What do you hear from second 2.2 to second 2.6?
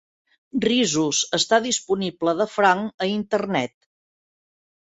de